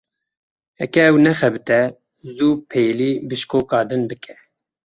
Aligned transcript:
Heke 0.79 0.99
ev 1.09 1.15
nexebite, 1.25 1.79
zû 2.33 2.49
pêlî 2.69 3.11
bişkoka 3.27 3.79
din 3.89 4.01
bike. 4.09 4.35